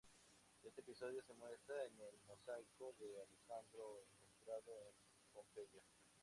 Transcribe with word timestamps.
Este 0.63 0.81
episodio 0.81 1.21
se 1.21 1.35
muestra 1.35 1.75
en 1.85 1.93
el 2.01 2.17
Mosaico 2.25 2.93
de 2.97 3.21
Alejandro 3.21 4.01
encontrado 4.09 4.81
en 4.87 5.31
Pompeya. 5.31 5.83